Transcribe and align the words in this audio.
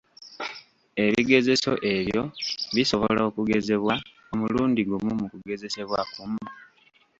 Ebigezeso 1.05 1.71
ebyo 1.95 2.21
bisobola 2.75 3.19
okugezebwa, 3.29 3.95
omulundi 4.31 4.81
gumu 4.89 5.11
mu 5.19 5.25
kugezesebwa 5.31 5.99
kumu. 6.13 6.43